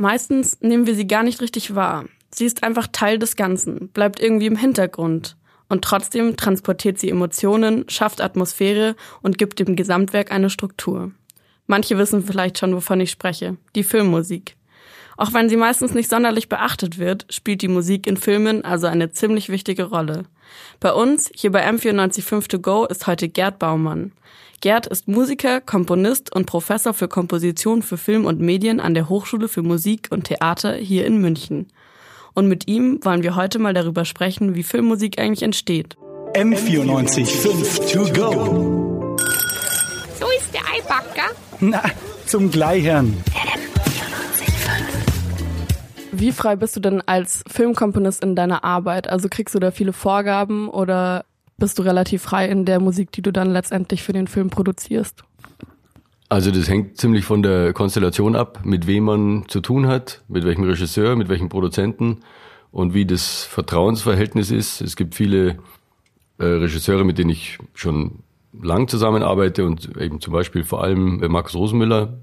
[0.00, 2.04] Meistens nehmen wir sie gar nicht richtig wahr.
[2.30, 5.36] Sie ist einfach Teil des Ganzen, bleibt irgendwie im Hintergrund.
[5.68, 11.10] Und trotzdem transportiert sie Emotionen, schafft Atmosphäre und gibt dem Gesamtwerk eine Struktur.
[11.66, 13.56] Manche wissen vielleicht schon, wovon ich spreche.
[13.74, 14.56] Die Filmmusik.
[15.16, 19.10] Auch wenn sie meistens nicht sonderlich beachtet wird, spielt die Musik in Filmen also eine
[19.10, 20.26] ziemlich wichtige Rolle.
[20.78, 24.12] Bei uns, hier bei M945 To Go, ist heute Gerd Baumann.
[24.60, 29.46] Gerd ist Musiker, Komponist und Professor für Komposition für Film und Medien an der Hochschule
[29.46, 31.68] für Musik und Theater hier in München.
[32.34, 35.96] Und mit ihm wollen wir heute mal darüber sprechen, wie Filmmusik eigentlich entsteht.
[36.34, 39.16] M945 To Go.
[40.18, 41.30] So ist der Eibacker.
[41.60, 41.82] Na,
[42.26, 43.16] zum Gleichern.
[46.10, 49.08] Wie frei bist du denn als Filmkomponist in deiner Arbeit?
[49.08, 51.24] Also kriegst du da viele Vorgaben oder
[51.58, 55.24] bist du relativ frei in der Musik, die du dann letztendlich für den Film produzierst?
[56.28, 60.44] Also das hängt ziemlich von der Konstellation ab, mit wem man zu tun hat, mit
[60.44, 62.18] welchem Regisseur, mit welchem Produzenten
[62.70, 64.80] und wie das Vertrauensverhältnis ist.
[64.80, 65.58] Es gibt viele
[66.38, 71.54] äh, Regisseure, mit denen ich schon lang zusammenarbeite und eben zum Beispiel vor allem Markus
[71.54, 72.18] Rosenmüller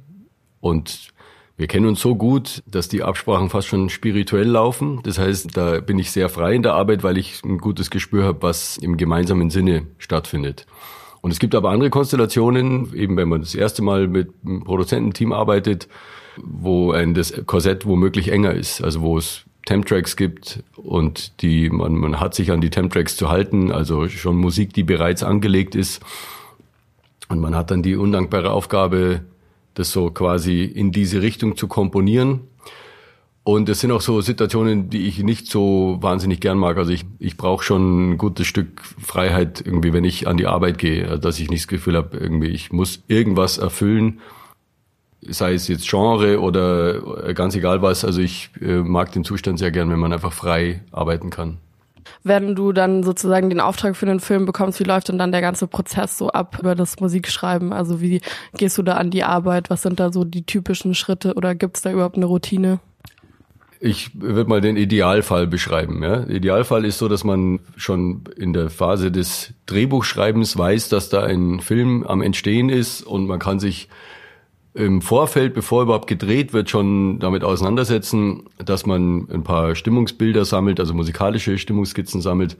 [0.60, 1.10] und
[1.58, 5.00] wir kennen uns so gut, dass die Absprachen fast schon spirituell laufen.
[5.04, 8.26] Das heißt, da bin ich sehr frei in der Arbeit, weil ich ein gutes Gespür
[8.26, 10.66] habe, was im gemeinsamen Sinne stattfindet.
[11.22, 15.32] Und es gibt aber andere Konstellationen, eben wenn man das erste Mal mit einem Produzententeam
[15.32, 15.88] arbeitet,
[16.38, 21.94] wo ein das Korsett womöglich enger ist, also wo es Temp-Tracks gibt und die man,
[21.94, 26.02] man hat sich an die Temp-Tracks zu halten, also schon Musik, die bereits angelegt ist.
[27.30, 29.22] Und man hat dann die undankbare Aufgabe,
[29.76, 32.42] das so quasi in diese Richtung zu komponieren.
[33.44, 36.78] Und es sind auch so Situationen, die ich nicht so wahnsinnig gern mag.
[36.78, 40.80] Also ich, ich brauche schon ein gutes Stück Freiheit irgendwie, wenn ich an die Arbeit
[40.80, 44.20] gehe, dass ich nicht das Gefühl habe, irgendwie ich muss irgendwas erfüllen,
[45.22, 48.04] sei es jetzt Genre oder ganz egal was.
[48.04, 51.60] Also ich äh, mag den Zustand sehr gern, wenn man einfach frei arbeiten kann
[52.24, 55.42] wenn du dann sozusagen den Auftrag für den Film bekommst, wie läuft denn dann der
[55.42, 57.74] ganze Prozess so ab über das Musikschreiben?
[57.74, 58.22] Also wie
[58.58, 59.70] gehst du da an die Arbeit?
[59.70, 62.80] Was sind da so die typischen Schritte oder gibt es da überhaupt eine Routine?
[63.80, 66.02] Ich würde mal den Idealfall beschreiben.
[66.02, 66.24] Ja?
[66.28, 71.60] Idealfall ist so, dass man schon in der Phase des Drehbuchschreibens weiß, dass da ein
[71.60, 73.90] Film am Entstehen ist und man kann sich
[74.76, 80.82] im Vorfeld, bevor überhaupt gedreht wird, schon damit auseinandersetzen, dass man ein paar Stimmungsbilder sammelt,
[80.82, 82.58] also musikalische Stimmungsskizzen sammelt.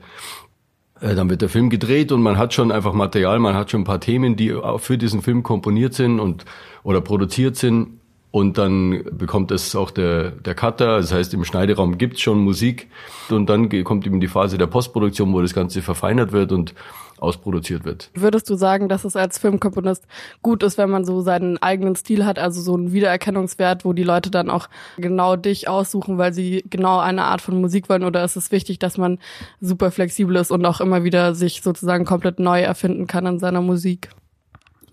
[1.00, 3.82] Äh, dann wird der Film gedreht und man hat schon einfach Material, man hat schon
[3.82, 6.46] ein paar Themen, die auch für diesen Film komponiert sind und
[6.82, 8.00] oder produziert sind.
[8.36, 12.90] Und dann bekommt es auch der, der Cutter, das heißt im Schneideraum gibt's schon Musik.
[13.30, 16.74] Und dann kommt eben die Phase der Postproduktion, wo das Ganze verfeinert wird und
[17.16, 18.10] ausproduziert wird.
[18.12, 20.04] Würdest du sagen, dass es als Filmkomponist
[20.42, 24.04] gut ist, wenn man so seinen eigenen Stil hat, also so einen Wiedererkennungswert, wo die
[24.04, 24.68] Leute dann auch
[24.98, 28.04] genau dich aussuchen, weil sie genau eine Art von Musik wollen?
[28.04, 29.18] Oder ist es wichtig, dass man
[29.62, 33.62] super flexibel ist und auch immer wieder sich sozusagen komplett neu erfinden kann in seiner
[33.62, 34.10] Musik?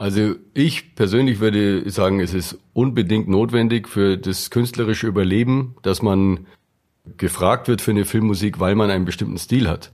[0.03, 6.45] Also ich persönlich würde sagen, es ist unbedingt notwendig für das künstlerische Überleben, dass man
[7.15, 9.93] gefragt wird für eine Filmmusik, weil man einen bestimmten Stil hat.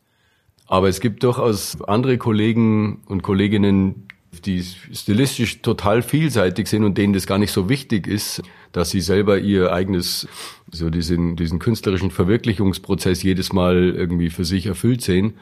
[0.65, 4.07] Aber es gibt durchaus andere Kollegen und Kolleginnen,
[4.45, 8.41] die stilistisch total vielseitig sind und denen das gar nicht so wichtig ist,
[8.71, 10.27] dass sie selber ihr eigenes,
[10.71, 15.35] so diesen, diesen künstlerischen Verwirklichungsprozess jedes Mal irgendwie für sich erfüllt sehen.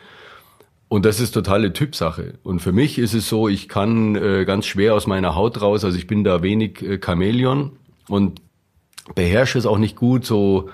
[0.90, 2.36] Und das ist totale Typsache.
[2.44, 5.84] Und für mich ist es so, ich kann äh, ganz schwer aus meiner Haut raus,
[5.84, 7.74] also ich bin da wenig äh, Chamäleon
[8.08, 8.42] und
[9.16, 10.70] beherrsche es auch nicht gut, so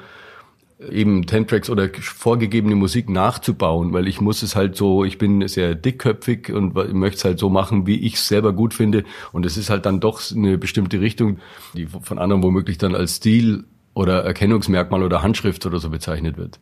[0.91, 5.75] eben Ten-Tracks oder vorgegebene Musik nachzubauen, weil ich muss es halt so, ich bin sehr
[5.75, 9.03] dickköpfig und möchte es halt so machen, wie ich es selber gut finde.
[9.31, 11.39] Und es ist halt dann doch eine bestimmte Richtung,
[11.73, 16.59] die von anderen womöglich dann als Stil oder Erkennungsmerkmal oder Handschrift oder so bezeichnet wird.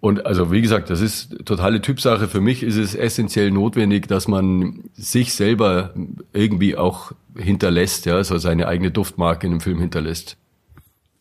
[0.00, 2.28] Und also wie gesagt, das ist totale Typsache.
[2.28, 5.92] Für mich ist es essentiell notwendig, dass man sich selber
[6.32, 10.36] irgendwie auch hinterlässt, ja, so seine eigene Duftmarke in einem Film hinterlässt.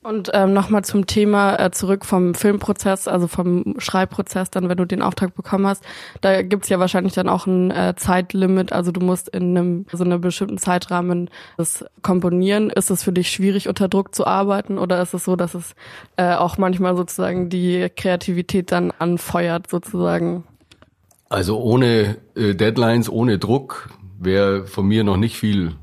[0.07, 4.85] Und ähm, nochmal zum Thema äh, zurück vom Filmprozess, also vom Schreibprozess, dann wenn du
[4.85, 5.83] den Auftrag bekommen hast,
[6.21, 10.05] da gibt's ja wahrscheinlich dann auch ein äh, Zeitlimit, also du musst in einem so
[10.05, 12.69] einem bestimmten Zeitrahmen das komponieren.
[12.69, 15.75] Ist es für dich schwierig, unter Druck zu arbeiten oder ist es so, dass es
[16.15, 20.45] äh, auch manchmal sozusagen die Kreativität dann anfeuert sozusagen?
[21.27, 25.73] Also ohne äh, Deadlines, ohne Druck wäre von mir noch nicht viel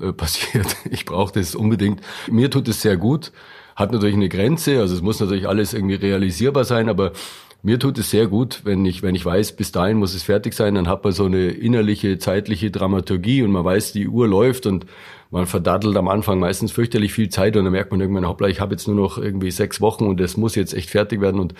[0.00, 0.76] äh, passiert.
[0.90, 2.00] Ich brauche das unbedingt.
[2.30, 3.32] Mir tut es sehr gut.
[3.76, 7.12] Hat natürlich eine Grenze, also es muss natürlich alles irgendwie realisierbar sein, aber
[7.62, 10.52] mir tut es sehr gut, wenn ich, wenn ich weiß, bis dahin muss es fertig
[10.52, 14.66] sein, dann hat man so eine innerliche, zeitliche Dramaturgie und man weiß, die Uhr läuft
[14.66, 14.84] und
[15.32, 18.60] Man verdaddelt am Anfang meistens fürchterlich viel Zeit und dann merkt man irgendwann, hoppla, ich
[18.60, 21.40] habe jetzt nur noch irgendwie sechs Wochen und das muss jetzt echt fertig werden.
[21.40, 21.54] Und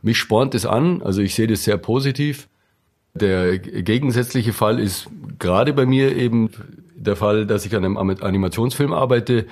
[0.00, 2.48] mich spornt es an, also ich sehe das sehr positiv.
[3.14, 5.08] Der gegensätzliche Fall ist
[5.38, 6.50] gerade bei mir eben
[6.94, 9.46] der Fall, dass ich an einem Animationsfilm arbeite,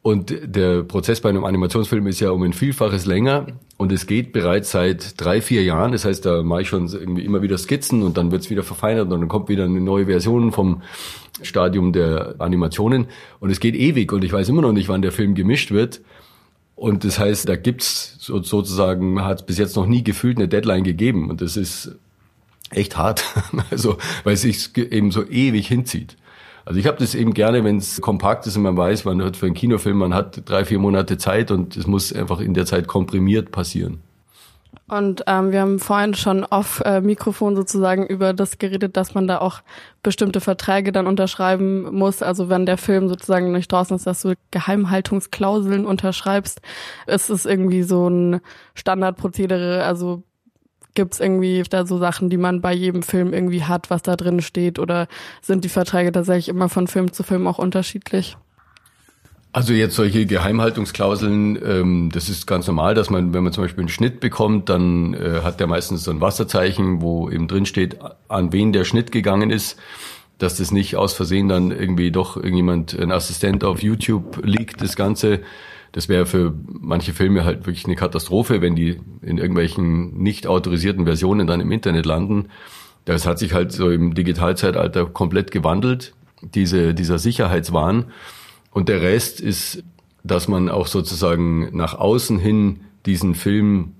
[0.00, 3.46] und der Prozess bei einem Animationsfilm ist ja um ein Vielfaches länger
[3.76, 5.92] und es geht bereits seit drei, vier Jahren.
[5.92, 8.62] Das heißt, da mache ich schon irgendwie immer wieder Skizzen und dann wird es wieder
[8.62, 10.82] verfeinert und dann kommt wieder eine neue Version vom
[11.42, 13.08] Stadium der Animationen
[13.40, 16.00] und es geht ewig und ich weiß immer noch nicht, wann der Film gemischt wird.
[16.76, 20.84] Und das heißt, da gibt's so, sozusagen, hat bis jetzt noch nie gefühlt eine Deadline
[20.84, 21.96] gegeben und das ist
[22.70, 23.24] echt hart,
[23.70, 26.16] also weil es sich eben so ewig hinzieht.
[26.64, 29.38] Also ich habe das eben gerne, wenn es kompakt ist und man weiß, man hat
[29.38, 32.66] für einen Kinofilm, man hat drei, vier Monate Zeit und es muss einfach in der
[32.66, 34.02] Zeit komprimiert passieren.
[34.86, 39.26] Und ähm, wir haben vorhin schon auf äh, Mikrofon sozusagen über das geredet, dass man
[39.26, 39.60] da auch
[40.02, 42.22] bestimmte Verträge dann unterschreiben muss.
[42.22, 46.62] Also wenn der Film sozusagen nicht draußen ist, dass du Geheimhaltungsklauseln unterschreibst,
[47.06, 48.40] ist es irgendwie so ein
[48.74, 49.84] Standardprozedere.
[49.84, 50.22] Also
[50.98, 54.16] Gibt es irgendwie da so Sachen, die man bei jedem Film irgendwie hat, was da
[54.16, 54.80] drin steht?
[54.80, 55.06] Oder
[55.40, 58.36] sind die Verträge tatsächlich immer von Film zu Film auch unterschiedlich?
[59.52, 63.82] Also jetzt solche Geheimhaltungsklauseln, ähm, das ist ganz normal, dass man, wenn man zum Beispiel
[63.82, 67.98] einen Schnitt bekommt, dann äh, hat der meistens so ein Wasserzeichen, wo eben drin steht,
[68.26, 69.78] an wen der Schnitt gegangen ist,
[70.38, 74.96] dass das nicht aus Versehen dann irgendwie doch irgendjemand, ein Assistent auf YouTube liegt, das
[74.96, 75.42] Ganze
[75.98, 81.06] das wäre für manche Filme halt wirklich eine Katastrophe, wenn die in irgendwelchen nicht autorisierten
[81.06, 82.50] Versionen dann im Internet landen.
[83.04, 88.12] Das hat sich halt so im Digitalzeitalter komplett gewandelt, diese, dieser Sicherheitswahn.
[88.70, 89.82] Und der Rest ist,
[90.22, 93.94] dass man auch sozusagen nach außen hin diesen Film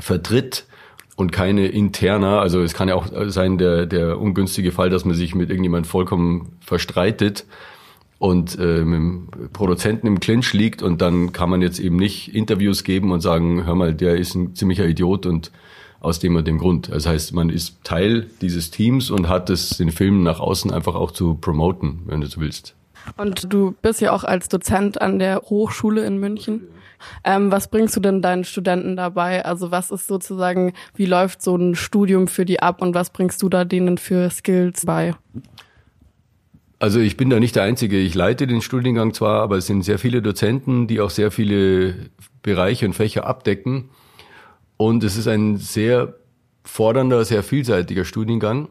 [0.00, 0.66] vertritt
[1.14, 5.14] und keine interner, also es kann ja auch sein, der, der ungünstige Fall, dass man
[5.14, 7.46] sich mit irgendjemand vollkommen verstreitet,
[8.22, 12.32] und äh, mit dem Produzenten im Clinch liegt und dann kann man jetzt eben nicht
[12.32, 15.50] Interviews geben und sagen, hör mal, der ist ein ziemlicher Idiot und
[15.98, 16.88] aus dem und dem Grund.
[16.92, 20.94] Das heißt, man ist Teil dieses Teams und hat es, den Film nach außen einfach
[20.94, 22.76] auch zu promoten, wenn du so willst.
[23.16, 26.68] Und du bist ja auch als Dozent an der Hochschule in München.
[27.24, 29.44] Ähm, was bringst du denn deinen Studenten dabei?
[29.44, 33.42] Also was ist sozusagen, wie läuft so ein Studium für die ab und was bringst
[33.42, 35.16] du da denen für Skills bei?
[36.82, 37.96] Also ich bin da nicht der Einzige.
[37.96, 41.94] Ich leite den Studiengang zwar, aber es sind sehr viele Dozenten, die auch sehr viele
[42.42, 43.90] Bereiche und Fächer abdecken.
[44.78, 46.14] Und es ist ein sehr
[46.64, 48.68] fordernder, sehr vielseitiger Studiengang.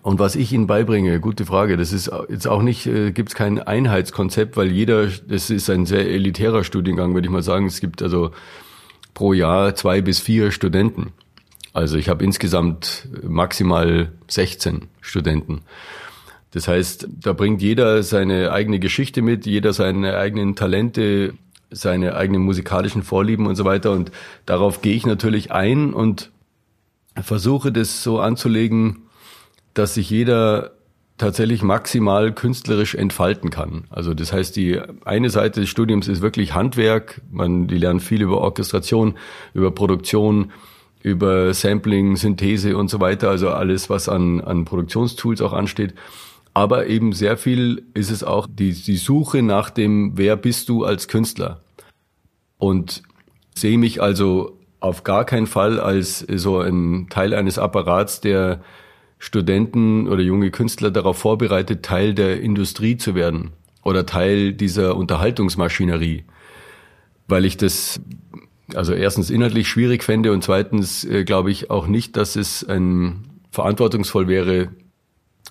[0.00, 3.34] Und was ich Ihnen beibringe, gute Frage, das ist jetzt auch nicht, äh, gibt es
[3.34, 7.66] kein Einheitskonzept, weil jeder, das ist ein sehr elitärer Studiengang, würde ich mal sagen.
[7.66, 8.30] Es gibt also
[9.12, 11.12] pro Jahr zwei bis vier Studenten.
[11.74, 15.60] Also ich habe insgesamt maximal 16 Studenten.
[16.56, 21.34] Das heißt, da bringt jeder seine eigene Geschichte mit, jeder seine eigenen Talente,
[21.70, 23.92] seine eigenen musikalischen Vorlieben und so weiter.
[23.92, 24.10] Und
[24.46, 26.30] darauf gehe ich natürlich ein und
[27.14, 29.02] versuche das so anzulegen,
[29.74, 30.70] dass sich jeder
[31.18, 33.84] tatsächlich maximal künstlerisch entfalten kann.
[33.90, 37.20] Also das heißt, die eine Seite des Studiums ist wirklich Handwerk.
[37.30, 39.18] Man, die lernen viel über Orchestration,
[39.52, 40.52] über Produktion,
[41.02, 43.28] über Sampling, Synthese und so weiter.
[43.28, 45.92] Also alles, was an, an Produktionstools auch ansteht.
[46.56, 50.84] Aber eben sehr viel ist es auch die, die Suche nach dem, wer bist du
[50.84, 51.60] als Künstler?
[52.56, 53.02] Und
[53.54, 58.62] sehe mich also auf gar keinen Fall als so ein Teil eines Apparats, der
[59.18, 63.50] Studenten oder junge Künstler darauf vorbereitet, Teil der Industrie zu werden
[63.84, 66.24] oder Teil dieser Unterhaltungsmaschinerie,
[67.28, 68.00] weil ich das
[68.74, 73.26] also erstens inhaltlich schwierig fände und zweitens äh, glaube ich auch nicht, dass es ein
[73.50, 74.70] verantwortungsvoll wäre,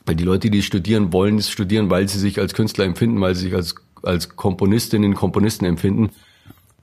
[0.06, 3.36] weil die Leute, die studieren, wollen es studieren, weil sie sich als Künstler empfinden, weil
[3.36, 6.12] sie sich als, als Komponistinnen, Komponisten empfinden.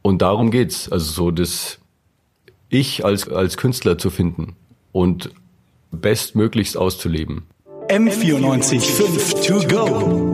[0.03, 0.91] Und darum geht's.
[0.91, 1.79] Also so das
[2.69, 4.57] Ich als, als Künstler zu finden
[4.91, 5.31] und
[5.93, 7.45] bestmöglichst auszuleben.
[7.89, 10.32] M94 5 to go.